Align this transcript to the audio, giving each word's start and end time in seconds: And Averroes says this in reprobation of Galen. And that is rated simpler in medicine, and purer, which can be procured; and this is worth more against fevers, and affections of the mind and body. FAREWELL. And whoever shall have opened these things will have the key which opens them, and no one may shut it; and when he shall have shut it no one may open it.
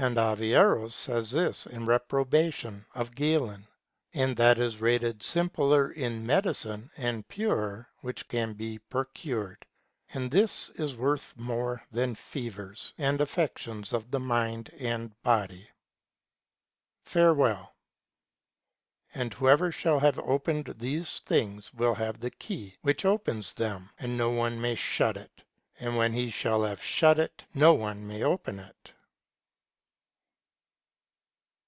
And 0.00 0.16
Averroes 0.16 0.94
says 0.94 1.30
this 1.30 1.66
in 1.66 1.84
reprobation 1.84 2.86
of 2.94 3.14
Galen. 3.14 3.66
And 4.14 4.34
that 4.38 4.58
is 4.58 4.78
rated 4.80 5.22
simpler 5.22 5.92
in 5.92 6.24
medicine, 6.24 6.90
and 6.96 7.28
purer, 7.28 7.86
which 7.98 8.26
can 8.26 8.54
be 8.54 8.78
procured; 8.78 9.66
and 10.14 10.30
this 10.30 10.70
is 10.70 10.96
worth 10.96 11.36
more 11.36 11.82
against 11.92 12.18
fevers, 12.22 12.94
and 12.96 13.20
affections 13.20 13.92
of 13.92 14.10
the 14.10 14.18
mind 14.20 14.70
and 14.78 15.14
body. 15.22 15.68
FAREWELL. 17.04 17.74
And 19.12 19.34
whoever 19.34 19.70
shall 19.70 19.98
have 19.98 20.18
opened 20.20 20.76
these 20.78 21.20
things 21.20 21.74
will 21.74 21.96
have 21.96 22.20
the 22.20 22.30
key 22.30 22.74
which 22.80 23.04
opens 23.04 23.52
them, 23.52 23.90
and 23.98 24.16
no 24.16 24.30
one 24.30 24.58
may 24.62 24.76
shut 24.76 25.18
it; 25.18 25.42
and 25.78 25.94
when 25.94 26.14
he 26.14 26.30
shall 26.30 26.64
have 26.64 26.82
shut 26.82 27.18
it 27.18 27.44
no 27.52 27.74
one 27.74 28.06
may 28.06 28.22
open 28.22 28.60
it. 28.60 28.94